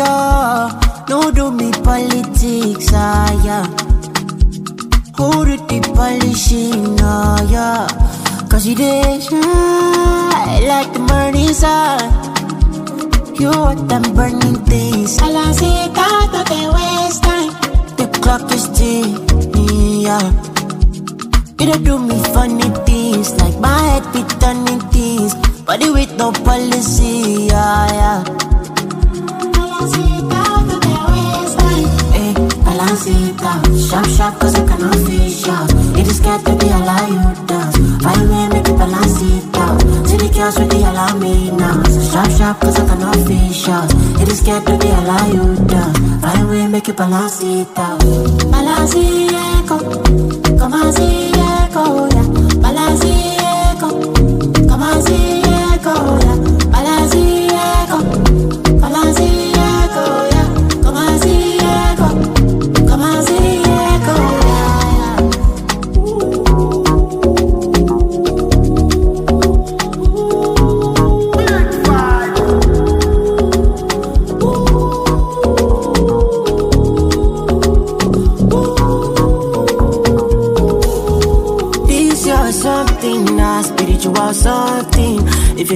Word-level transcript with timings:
higher. 0.00 0.70
No 1.08 1.30
do 1.30 1.50
me 1.50 1.70
politics 1.82 2.88
ah 2.92 3.30
yeah. 3.44 3.66
Hold 5.16 5.48
it 5.48 5.62
the 5.68 5.80
polishing 5.94 6.96
ah, 7.00 7.38
higher. 7.40 8.48
Cause 8.48 8.66
you 8.66 8.74
did 8.74 9.22
shine 9.22 10.66
like 10.66 10.92
the 10.92 11.00
morning 11.00 11.52
sun. 11.52 12.00
Ah. 12.00 12.24
You 13.38 13.50
are 13.50 13.74
them 13.74 14.02
burning 14.14 14.64
things. 14.66 15.20
All 15.22 15.36
I 15.36 15.52
see 15.52 15.88
that 15.94 16.30
of 16.34 16.46
they 16.50 16.66
waste 16.76 17.22
time. 17.22 17.52
The 17.96 18.06
clock 18.20 18.50
is 18.52 18.66
ticking, 18.78 20.00
yeah. 20.02 20.26
You 21.58 21.66
don't 21.66 21.84
do 21.84 21.98
me 21.98 22.18
funny 22.34 22.70
things 22.86 23.34
like 23.38 23.58
my 23.60 23.78
head 23.90 24.04
be 24.12 24.22
turning 24.40 24.80
things. 24.90 25.34
Body 25.64 25.90
with 25.90 26.16
no 26.16 26.32
policy, 26.32 27.48
ah, 27.52 27.86
yeah, 27.92 28.24
yeah. 28.24 28.57
Balance 32.78 33.06
it. 33.08 33.90
Sharp, 33.90 34.06
sharp, 34.06 34.38
cause 34.38 34.54
I 34.54 34.64
cannot 34.64 34.94
fish 35.04 35.48
out. 35.48 35.68
It 35.98 36.06
is 36.06 36.20
to 36.20 36.56
be 36.60 36.66
allow 36.70 37.08
you 37.10 37.46
dance. 37.46 37.76
Find 38.04 38.30
way, 38.30 38.48
make 38.54 38.68
it 38.68 38.78
balance 38.78 39.20
it 39.20 39.56
out. 39.56 39.80
See 40.06 40.16
the 40.16 40.30
girls 40.32 40.54
the 40.54 40.78
allow 40.86 41.18
me 41.18 41.50
now. 41.50 41.82
Sharp, 42.12 42.30
sharp, 42.38 42.60
cause 42.60 42.78
I 42.78 42.86
cannot 42.86 43.16
fish 43.26 43.68
out. 43.68 43.90
It 44.22 44.28
is 44.28 44.42
to 44.42 44.60
be 44.62 44.88
allow 44.94 45.26
you 45.26 45.56
dance. 45.66 45.98
Find 46.22 46.48
way, 46.50 46.68
make 46.68 46.88
it 46.88 46.96
balance 46.96 47.42
it 47.42 47.66
out. 47.76 48.00
Echo. 49.58 49.78
Come 50.56 50.72
on, 50.72 50.92
see, 50.92 51.37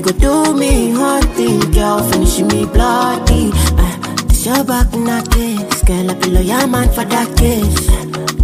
If 0.03 0.09
could 0.09 0.21
do 0.21 0.55
me 0.59 0.91
hunting, 0.91 1.61
girl, 1.71 2.03
finish 2.11 2.41
me 2.41 2.67
bloody. 2.67 3.53
Uh, 3.79 4.15
this 4.27 4.45
your 4.45 4.65
back 4.65 4.93
in 4.95 5.07
case, 5.31 5.83
girl, 5.85 6.11
I 6.11 6.15
below 6.15 6.41
your 6.41 6.67
man 6.67 6.89
for 6.89 7.05
that 7.05 7.31
case. 7.39 7.87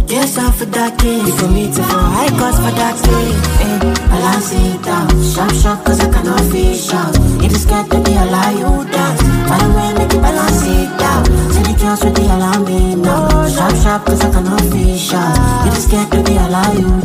Yes, 0.07 0.37
off 0.37 0.57
for 0.57 0.65
that 0.71 0.97
case. 0.97 1.27
You 1.27 1.35
for 1.35 1.49
me 1.49 1.67
to 1.67 1.83
for 1.83 1.99
high 2.15 2.31
cost 2.39 2.63
for 2.63 2.71
that 2.79 2.95
case. 2.95 3.43
Eh, 3.59 3.79
balance 4.07 4.53
it 4.55 4.87
out, 4.87 5.11
sharp, 5.35 5.51
sharp, 5.51 5.83
cause 5.83 5.99
I 5.99 6.07
cannot 6.07 6.39
fish 6.47 6.93
out. 6.93 7.11
It 7.43 7.51
is 7.51 7.63
scared 7.63 7.91
to 7.91 7.99
be 8.07 8.13
a 8.15 8.23
lie, 8.23 8.55
you 8.55 8.71
dance. 8.87 9.21
By 9.43 9.59
the 9.59 9.67
way, 9.75 9.89
make 9.99 10.13
it 10.15 10.21
balance 10.23 10.63
it 10.63 11.01
out. 11.11 11.27
See 11.27 11.63
the 11.67 11.75
girls 11.75 12.01
with 12.05 12.15
the 12.15 12.23
alarm 12.23 12.63
me 12.63 12.95
now. 12.95 13.47
Sharp, 13.51 13.75
sharp, 13.83 14.05
cause 14.05 14.21
I 14.21 14.31
cannot 14.31 14.63
fish 14.71 15.11
out. 15.11 15.67
It 15.67 15.75
is 15.75 15.83
scared 15.83 16.09
to 16.09 16.23
be 16.23 16.39
a 16.39 16.47
lie, 16.47 16.71
you 16.79 16.98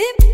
Tip. 0.00 0.29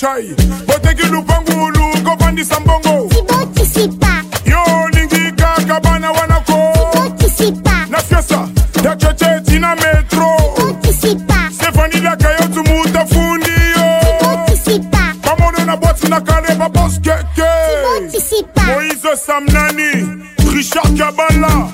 shai. 0.00 0.34
Boteki 0.66 1.06
lupangulu 1.12 1.84
kofandisa 2.04 2.60
mbongo. 2.60 3.10
Sibotisipa 3.14 4.22
na 7.90 8.02
ya 15.64 15.64
na 15.64 15.76
moise 18.66 19.16
samnani 19.16 19.90
richard 20.54 20.98
kabala. 20.98 21.68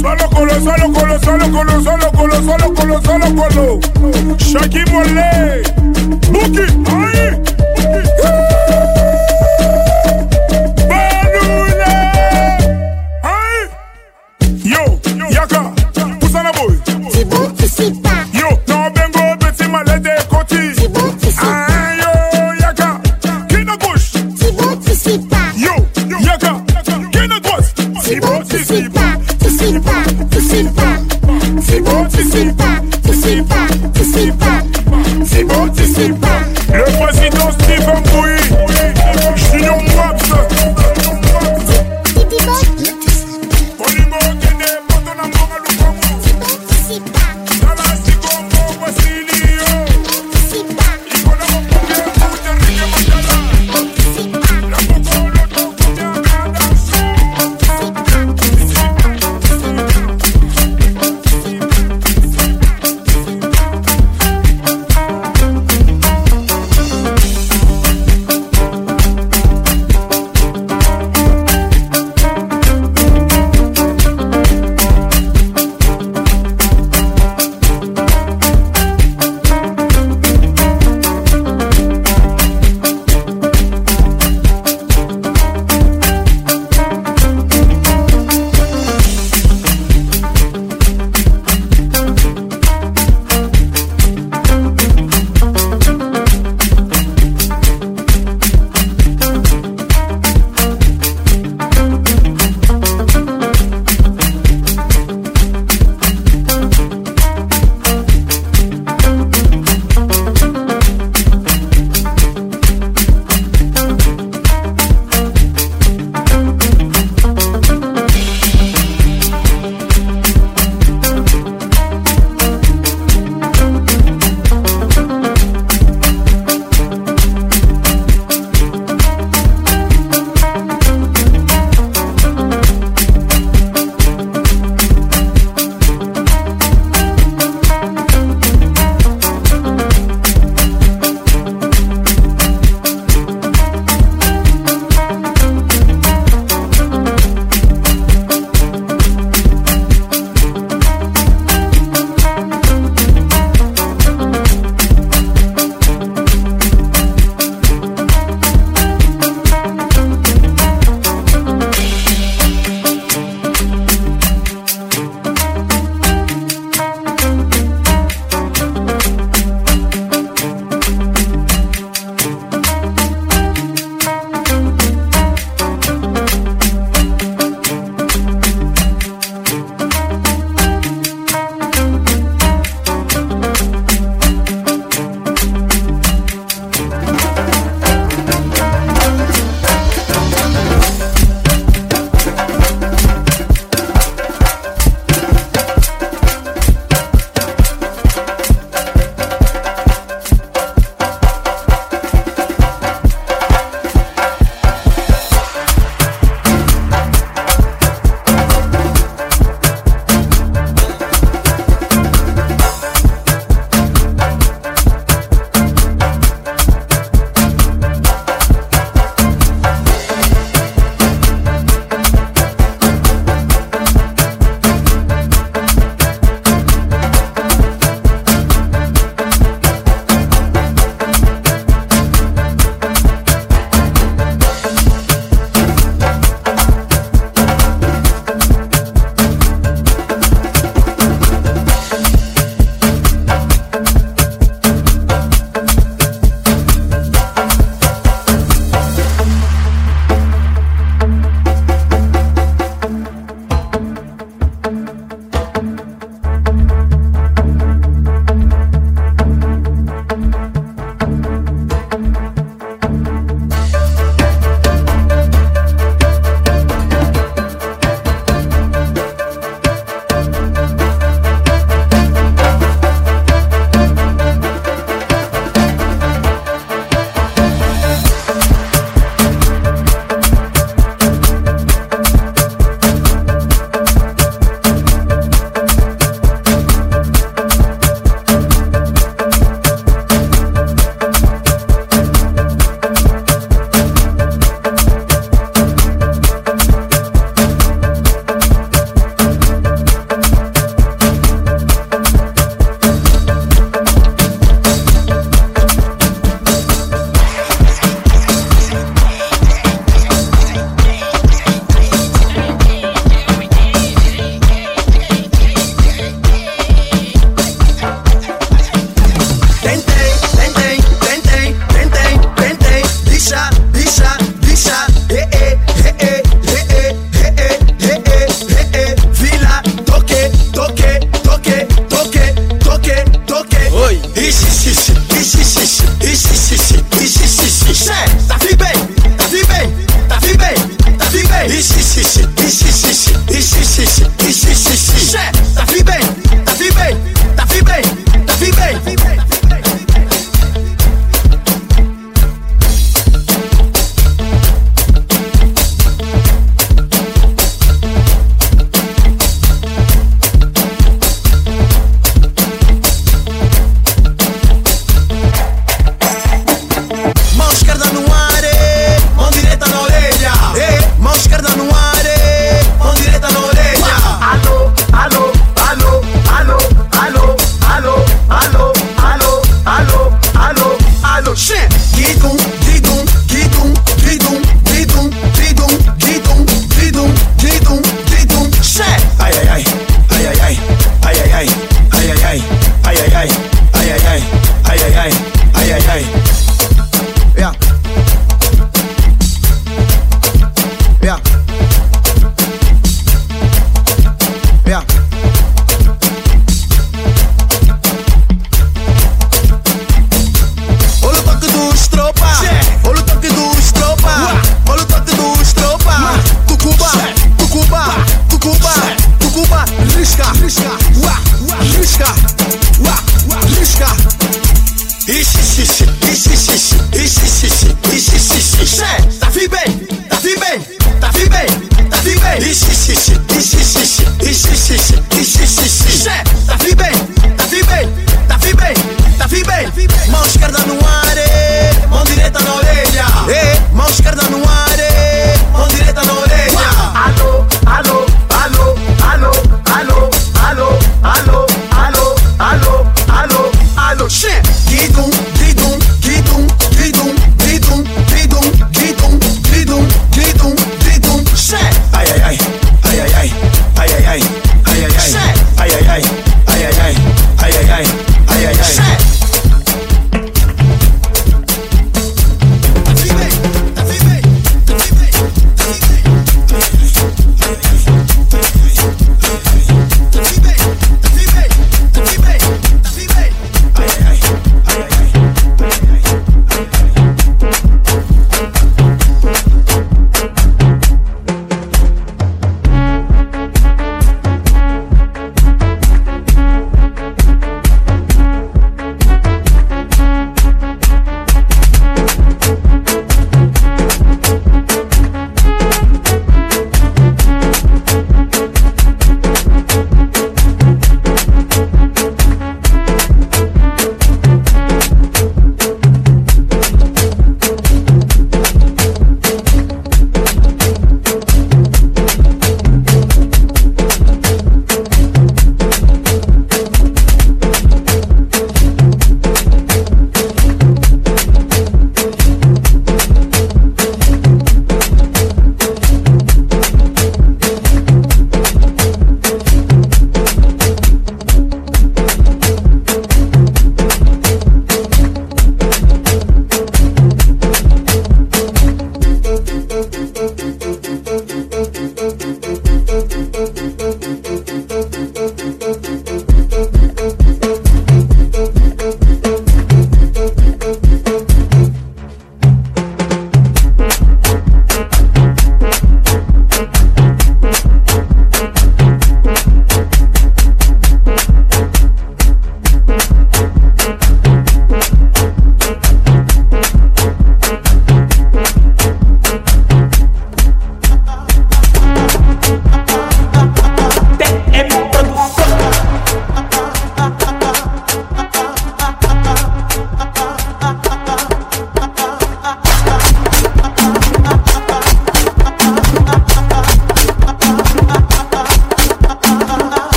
Solo 0.00 0.28
colo, 0.28 0.60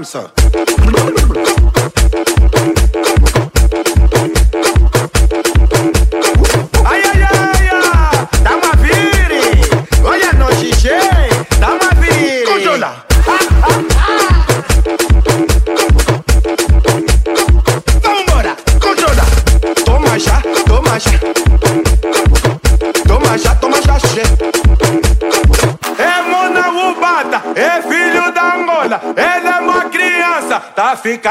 comme 0.00 0.04
ça. 0.06 0.39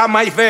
ficar 0.00 0.08
mais 0.08 0.32
velho. 0.32 0.49